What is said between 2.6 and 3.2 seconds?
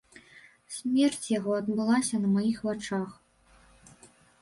вачах.